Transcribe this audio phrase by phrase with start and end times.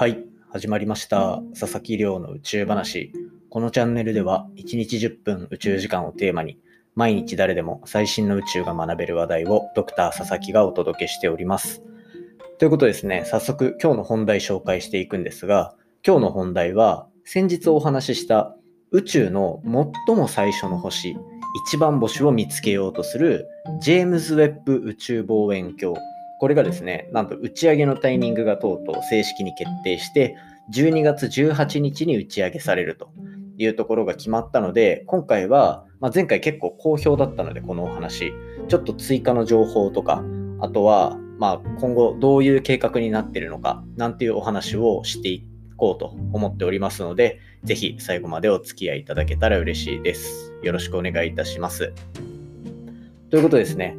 [0.00, 1.42] はい、始まりました。
[1.50, 3.12] 佐々木亮の宇宙話。
[3.50, 6.58] このチャンネルでは、1日10分宇宙時間をテーマに、
[6.94, 11.82] 毎日誰でも最新の宇宙が学べる話題をドクター佐々木がお届けしております。
[12.58, 18.56] ということですね、早速今日の本題紹介していくんですが、今日の本題は、先日お話しした
[18.92, 19.60] 宇宙の
[20.06, 21.14] 最も最初の星、
[21.66, 23.46] 一番星を見つけようとする
[23.82, 25.98] ジェームズ・ウェッブ宇宙望遠鏡
[26.40, 30.38] これがですね、なんと打ち上げのタイミングがとうとう正式に決定して、
[30.72, 33.10] 12月18日に打ち上げされると
[33.58, 38.32] いうところが決まったので、今回は、まあ、前回結構好評だったので、このお話、
[38.68, 40.24] ちょっと追加の情報とか、
[40.60, 50.54] あとは、まあ、今後どういう計画になっているのか、なんていうお話をしていこうと思っておりますので、ぜひ最後までお付き合いいただけたら嬉しいです。
[50.62, 51.92] よろしくお願いいたします。
[53.28, 53.98] ということですね、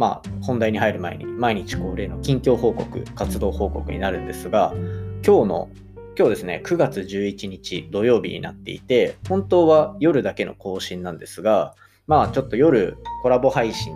[0.00, 4.72] まあ、本題に入る前に毎日恒例の近況報告、活動報告になるんですが、
[5.22, 5.68] 今日の、
[6.16, 11.74] 今日ですね、9月11日土曜日になっていて、本当は夜だけの更新なんですが、
[12.06, 13.94] まあちょっと夜コラボ配信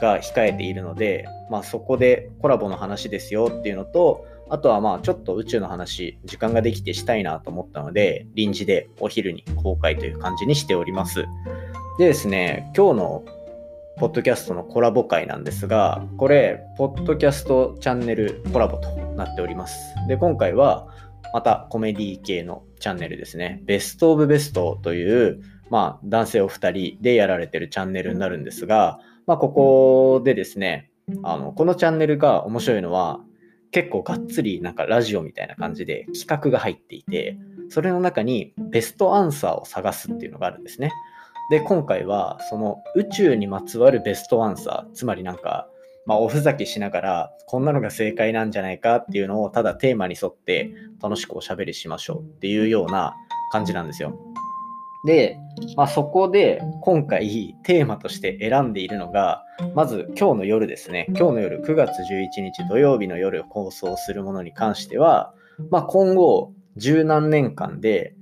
[0.00, 11.26] が控えているので、まあそこでコラボの話ですよっていうのと、あとはまあちょっと宇宙の話、時間ができてしたいなと思ったので、臨時でお昼に公開という感じにしております。
[12.00, 13.24] でですね、今日の
[13.98, 19.94] ポッドキャストのコラボ会なんですが、これ、ポッドキャストチャンネルコラボとなっております。
[20.08, 20.88] で、今回は、
[21.32, 23.60] またコメディ系のチャンネルですね。
[23.64, 30.90] ベストオブベストという、まあ、男性お二人でやられてるチャンネルになるんですが、まあ、ここでですね、
[31.22, 33.20] あの、このチャンネルが面白いのは、
[33.70, 37.38] 結構がっつりなんかラジオみたいな感じで企画が入っていて、
[37.70, 40.92] それの中にベストアンサーを探すっていうのがあるんですね。
[41.52, 45.68] で、今回はその宇宙にまつわるベストアンサー、つまりなんか、
[46.06, 53.14] まあ、おふざけしながら、こんなのが正解なんじゃないかっていうのを、ただテーマに沿って楽しくおしゃべりしましょうっていうような
[53.52, 54.18] 感じなんですよ。
[55.04, 55.36] で、
[55.76, 61.04] まあ、そこで今回テーマとして選んでいるのが、まず今日の夜ですね。
[61.10, 65.34] 今日の夜、9月11日土曜日の夜放送するものに関しては、
[65.68, 68.14] まあ、今後十何年間で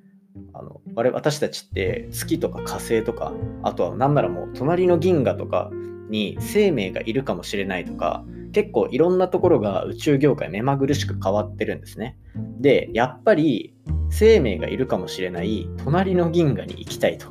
[0.53, 3.33] あの我々私たちって月とか火星とか
[3.63, 5.71] あとは何ならもう隣の銀河とか
[6.09, 12.17] に生命がいるかもしれないとか結構いろんなところが宇宙業界目まぐるしく変わってるんですね。
[12.59, 13.75] でやっぱり
[14.11, 17.29] 生命がいるかもしれない隣の銀河に行きたいと。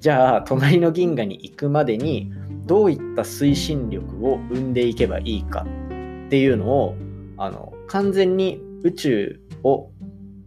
[0.00, 2.32] じゃあ隣の銀河に行くまでに
[2.66, 5.66] どういった推進力を生んでいけばいいか
[6.26, 6.94] っていうのを
[7.36, 9.90] あの完全に宇宙を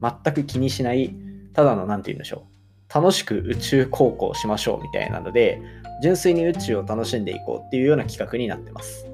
[0.02, 1.16] 全く気にしない
[1.58, 2.94] ただの何て言うんでしょう。
[2.94, 5.60] 楽しく宇宙航行しましょうみたいなので
[6.02, 9.08] 純粋に宇宙を楽しんでいこうっていうような企画になってます。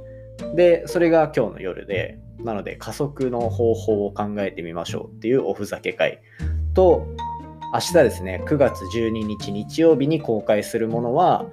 [0.54, 6.20] でそれが今日の夜でなので加速の方法を考えてみましょうっていうおふざけ会
[6.74, 7.08] と
[7.74, 11.46] 明日ですね9月12日日曜日に公開するものは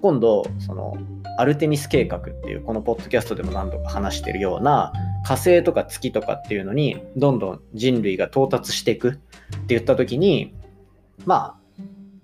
[0.00, 0.96] 今度その
[1.36, 4.92] アルテミス計画っていうこのポッドキャストでも何度か話してるような
[5.24, 9.18] 火星とか月とかっていうのにどんどん人類が到達していくって
[9.68, 10.54] 言った時に
[11.26, 11.58] まあ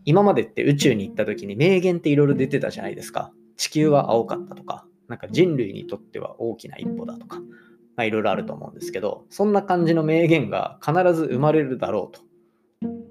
[0.05, 3.33] 今までって宇宙に行った時に名言っていろいろ出てたじゃないですか。
[3.57, 7.41] 地球は青かったとかなんか人類にとっては大きな一歩だとか
[8.03, 12.21] いろいろあると思うんですけどそんな感じの名言が必ず生まれるだろうと。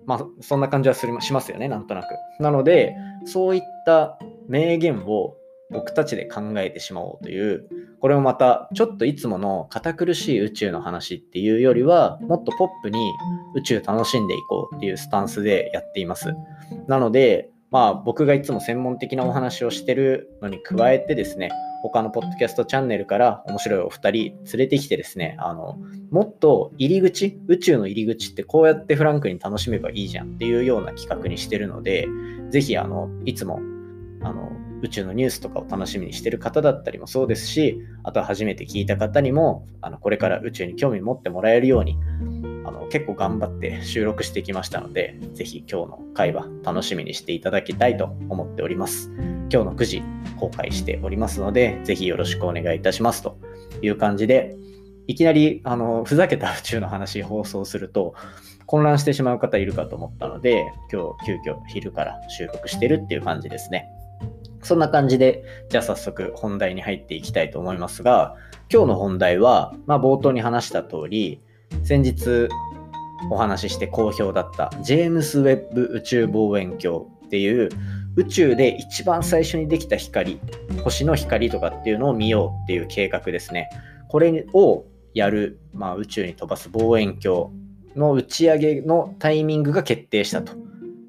[0.05, 2.07] まあそんな感じはするしますよねなんとなく。
[2.39, 2.95] なので
[3.25, 5.35] そういった名言を
[5.73, 7.67] 僕たちで考えてしまおうという
[7.99, 13.11] これもまたちょっといつもの堅苦しい宇宙の話っていうよりはもっとポップに
[13.55, 16.33] 宇宙楽しんでいこうっていうスタンスでやっています。
[16.87, 21.49] なのでまあ僕がいつも専門的なお話をしてるのに加えてですね
[21.81, 25.77] 他のポッドキャストチャンネルから面白いお二人連れてきてですねあの
[26.11, 32.07] もっと入り口宇宙の入り口ってこうやってフランクに楽しめばいいじゃんっていうような企画にしてるので
[32.51, 33.59] ぜひあのいつも
[34.21, 34.49] あの
[34.83, 41.97] 宇宙のニュースとかを楽しみにしてる方だったりもそうですし、あとは初めて聞いた方にも、あのこれから宇宙に興味持ってもらえるように、
[42.65, 49.09] あの結構頑張って収録してきましたので、ぜひ今日の会話楽しみにしていただきたいと思っております。
[49.49, 50.03] 今日の9時
[50.37, 53.37] 公開しておりますので、ぜひよろしくお願いいたしますと
[53.81, 54.57] いう感じで、
[55.07, 58.15] いきなりあのふざけた宇宙の話放送すると
[58.65, 63.87] 混乱してしまう方いるかと思ったので、今日急遽昼から収録してるっていう感じですね。
[64.63, 68.35] そんな感じで、じゃあ早速本題に入っていきたいと思いますが、
[68.71, 71.41] 今日の本題は、まあ、冒頭に話した通り、
[71.83, 72.49] 先日
[73.29, 77.69] お話しして好評だったジェームス・ウェッブ宇宙望遠鏡っていう
[78.15, 80.39] 宇宙で一番最初にできた光、
[80.83, 83.69] 星の光とかっていうのを見ようっていう計画ですね。
[84.09, 87.49] これをやる、まあ、宇宙に飛ばす望遠鏡
[87.95, 90.53] の打ち上げのタイミングが決定したと。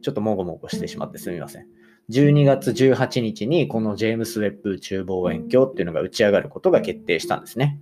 [0.03, 1.67] ちょっともごもごしてしまってすみません。
[2.11, 7.81] 12月18日にこのジェームス・ウェッブ宇宙望遠鏡っていうのが打ち上がることが決定したんですね。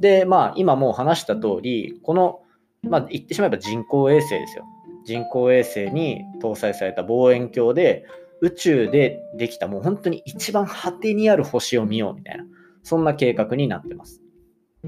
[0.00, 2.40] で、まあ今もう話した通り、この、
[2.82, 4.64] まあ言ってしまえば人工衛星ですよ。
[5.06, 8.04] 人工衛星に搭載された望遠鏡で
[8.40, 12.44] 宇宙でできたもう本当に一番果てにある星を見ようみたいな、
[12.82, 14.22] そんな計画になってます。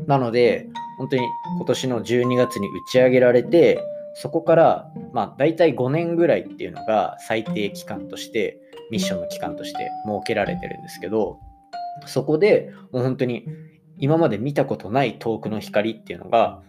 [0.06, 0.68] なので、
[0.98, 1.22] 本当に
[1.56, 3.80] 今年の12月に打ち上げられて、
[4.18, 8.58] そこから、まあ、大体5年ぐらいっていうのが最低期間として、
[8.90, 11.38] ミッションの期間として設けられてるんですけど、
[12.06, 13.46] そこでもう本当に
[13.98, 16.62] 今まで見たことない遠くの光っていうのが、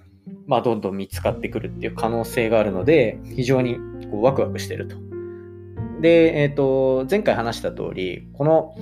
[0.46, 3.76] まあ、どんどん見つかってくるっていう可能性があるので、非常に
[4.12, 4.98] こうワクワクしてると。
[6.02, 8.76] で、えっ、ー、と、前回話した通り、この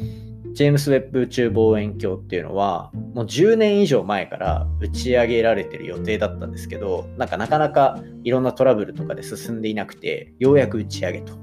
[0.55, 11.33] ジェームス・ウェッブ宇宙望遠鏡っていうのは、もう10年以上前から打ち上げられてる予定だったんですけど、なんかなかなかいろんなトラブルとかで進んでいなくて、ようやく打ち上げと。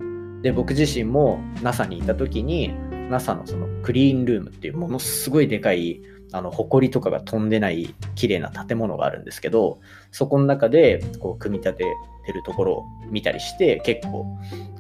[0.41, 2.73] で、僕自身も NASA にいた時に、
[3.11, 6.01] NASA のそのクリーンルームっていうものすごいでかい
[6.33, 9.81] あの埃とかが飛んでない綺麗な建物があるんですけど
[10.13, 11.85] そこの中でこう組み立て
[12.25, 14.25] てるところを見たりして結構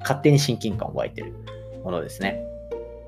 [0.00, 1.34] 勝手に親近感湧いてる
[1.84, 2.43] ものですね。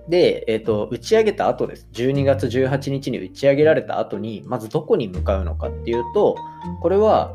[0.08, 1.88] で、えーと、打ち上げた後です。
[1.92, 6.36] 12月18日に打ち上げられた後に、まずどこに向かうのかっていうと、
[6.82, 7.34] これは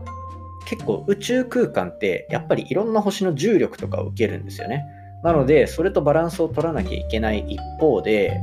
[0.67, 4.85] 結構宇宙空間ってやっぱりいろんな星の重力とかを受けるんですよね。
[5.23, 8.39] なので、それとバランスを取らなきゃいけない一方で、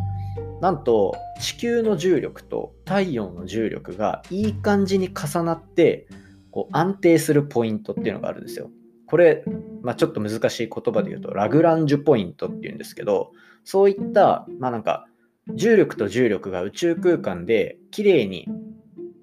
[0.61, 6.09] なんと地球の重力と太陽の重力がいい感じに重なって
[6.51, 8.71] こう安定するポイントっていうのがあるんですよ。
[9.07, 9.45] これ、
[9.87, 13.33] まあ、ちょっと難しい言葉で言うとラグランジュポイントっていうんですけど
[13.67, 15.07] そういった、まあなんか、
[15.53, 18.49] 重力と重力が宇宙空間で綺麗に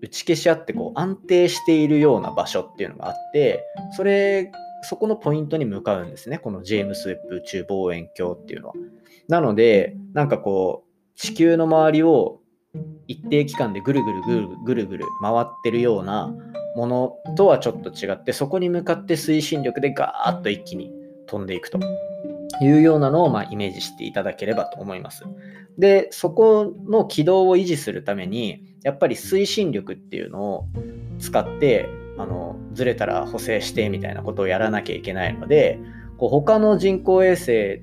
[0.02, 3.64] 打ち消し合ってこう安定しているような場所っていうのがあって、
[3.96, 4.52] それ、
[4.84, 6.40] そこのポイントに向かうんですね。
[6.40, 8.74] このジェームス・ウェッブ宇宙望遠鏡っていうのは。
[9.30, 12.42] なので、なんかこう、地球の周りを
[13.08, 16.36] 一定期間でぐるぐるぐるぐるぐる回ってるような
[16.76, 20.92] ものとはちょっと違って、そこに向かって推進力でガーッと一気に
[21.28, 21.80] 飛んでいくと。
[22.62, 25.24] いうようなのをまあイメージしていただければと思います。
[25.78, 30.66] で、そこの軌道を維持するために、やっぱり推進力っていうのを
[31.20, 35.80] 使って、あのずれたら補正してみたいなことをやらなきゃいけないので、
[36.18, 37.82] こう他の人工衛星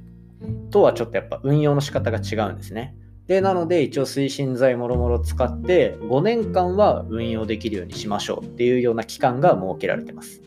[0.70, 2.94] とはちょっとやっぱ運用の仕方が違うんですね。
[3.30, 10.42] で、なので一応推進剤もろもろ使って5年間は運用できるようにしましょうっていうような期間が設けられてます。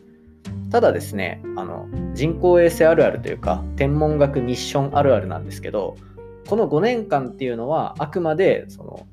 [0.70, 5.96] ただですね、あの人工衛星あるあるというか、天文学ミッションあるあるなんですけど、
[6.46, 9.06] この5年間っていうのはあくまでその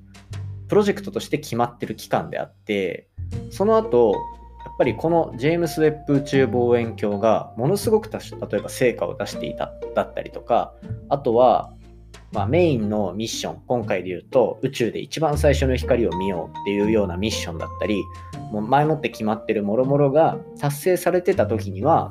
[0.67, 3.07] プロジェクトとして決まってる期間であって、
[3.51, 4.11] その後、
[4.65, 10.73] やっぱりこのジェームス・ウェッブ宇宙望遠鏡がものすごく例えば成果を出していただったりとか、
[11.07, 11.71] あとは
[12.31, 18.03] まあ、メインのミッション、今回で言うと、宇宙で一番最初の光を見ようっていうようなミッションだったり、
[18.51, 22.09] もう前もって決まってるもろもろが達成されてた時には、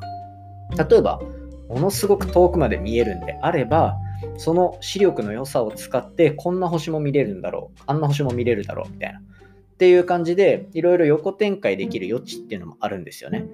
[0.77, 1.21] 例えば、
[1.69, 3.97] ものすごく遠くまで見えるんであれば、
[4.37, 9.21] その視力の良さを使って、こんな星も見れるんだろう、あんな星も見れるだろう、みたいな。
[9.21, 9.23] っ
[9.79, 13.47] ていう感じで、いろいろ横展開できる余地っていうのもあるんですよね。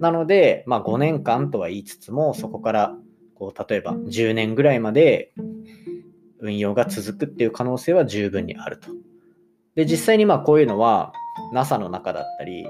[0.00, 2.96] なので、まあ5年間とは言いつつも、そこから、
[3.34, 5.32] こう、例えば10年ぐらいまで
[6.44, 8.90] 運用が続くっていう可能性は十分にあると。
[9.74, 11.12] で、実際にまあこういうのは
[11.52, 12.66] NASA の中だったり、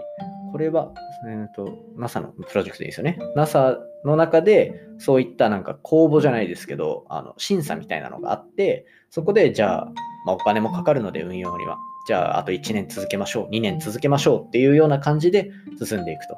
[0.53, 0.93] これは、
[1.29, 3.19] えーと、NASA のプロジェクトですよね。
[3.35, 9.93] NASA の中でそういったなんか公募じゃないですけど、あの審査みたいなのがあって、そこでじゃあ、
[10.25, 11.77] まあ、お金もかかるので運用には、
[12.07, 15.51] じゃああと1年続けましょう、2年続けましょうっていうような感じで
[15.85, 16.37] 進んでいくと。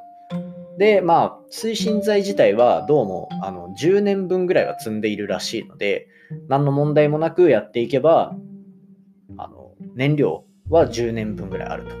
[0.77, 6.07] で、まあ、推進剤自体はどうもあの10年分ぐらいは積んでいるらしいので、
[6.47, 8.35] 何の問題もなくやっていけば、
[9.37, 11.95] あの燃料は10年分ぐらいあると。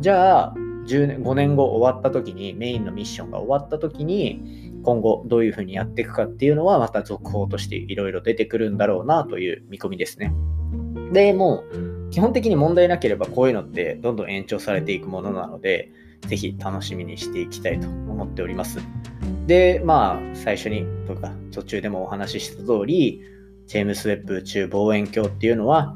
[0.00, 0.54] じゃあ、
[0.86, 10.32] 10年5年後終わった時に、メインのミッションが終わった時に、今後どういうふうにやっていくかっていうのは、また続報としていろいろ出てくるんだろうなという見込みですね。
[11.12, 15.92] で、もう、基本的に問題なければこういうのってどんどん延長されていくものなので、
[16.26, 18.78] ぜひ楽しみにしていきたいと思っております。
[19.46, 23.22] で、まあ、最初にとか途中でもお話しした通り、
[23.70, 25.94] ジェームス・ウェッブ宇宙望遠鏡っていうのは、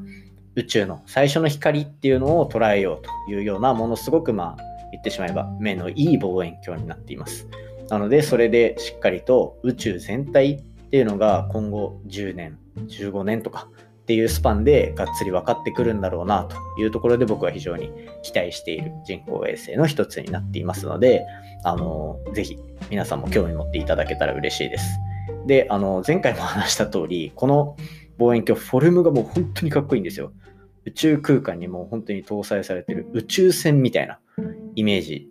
[0.55, 4.63] 宇宙の最初の光っていうのを捉えようというようなものすごくまあ
[4.93, 7.49] 言ってしまえば目のいい望遠鏡になっています。
[7.89, 13.67] なのでそれでしっかりと宇宙全体っていうのが今後10年、15年とか
[14.03, 17.91] っていうスパンでがっつり分かってくるんだろうなというところで僕は非常に
[18.23, 21.27] 期待している人工衛星の一つになっていますので、
[21.65, 22.57] あの、ぜひ
[22.89, 24.87] 皆さんも興味持っていただけたら嬉しいです。
[25.47, 27.77] で、あの、前回も話した通り、この
[28.19, 30.33] 望遠鏡、フォルムがもう本当にかっこいいんですよ。
[30.85, 34.19] 宇宙空間にもう本当に搭載されてる宇宙船みたいな
[34.75, 35.29] イメージ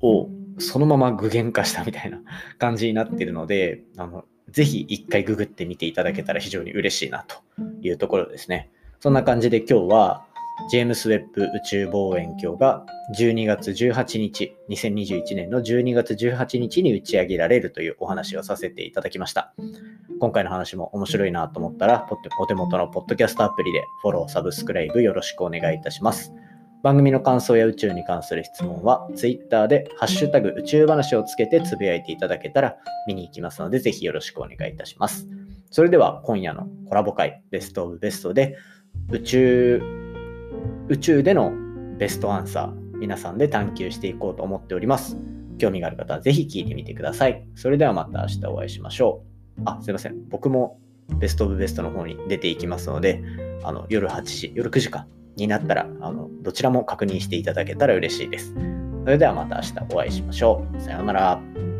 [0.00, 0.28] を
[0.58, 2.20] そのまま具現化したみたいな
[2.58, 7.36] 感じになってるので、あの、ぜひ一回ググってみていただけたら非常に嬉しいなと
[7.82, 8.70] いうところですね。
[9.00, 10.26] そんな感じで今日は、
[10.70, 19.52] ジェームス・ウェッブ宇宙望遠鏡が12月18日、2021年の12月18日に打ち上げられるというお話をさせていただきました。
[20.20, 22.08] 今回の話も面白いなと思ったら、
[22.38, 26.32] お手元のポッドキャストアプリでフォロー、サブスクライブよろしくお願いいたします。
[26.82, 35.26] 番組の感想や宇宙に関する質問は、Twitter でハッシュタグ宇宙話をつけてつぶやいていただけたら見に行きますので、ぜひよろしくお願いいたします。
[35.70, 38.56] それでは今夜のコラボ会、ベストオブベストで
[39.10, 40.03] 宇宙、
[40.88, 41.52] 宇宙での
[41.98, 45.16] ベストアンサー、皆さんで探求していこうと思っております。
[45.58, 47.42] 興味がある方はぜひ聞いてみてください。
[47.54, 49.22] それではまた明日お会いしましょ
[49.58, 49.62] う。
[49.64, 50.28] あ、すいません。
[50.28, 50.78] 僕も
[51.18, 53.22] ベストオブベストの方に出ていきますので、
[53.62, 58.54] あの夜8時、夜9時かになったら、あのどちらも確認していただけたら嬉しいです。
[59.04, 60.80] それではまた明日お会いしましょう。
[60.80, 61.73] さようなら。